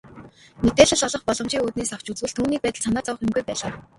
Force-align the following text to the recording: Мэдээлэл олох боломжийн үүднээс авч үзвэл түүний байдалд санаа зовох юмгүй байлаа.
Мэдээлэл 0.63 1.05
олох 1.07 1.23
боломжийн 1.25 1.63
үүднээс 1.65 1.91
авч 1.95 2.07
үзвэл 2.11 2.35
түүний 2.35 2.59
байдалд 2.61 2.85
санаа 2.85 3.03
зовох 3.05 3.23
юмгүй 3.25 3.43
байлаа. 3.47 3.71